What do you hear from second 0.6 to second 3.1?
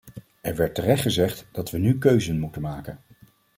terecht gezegd dat we nu keuzen moeten maken.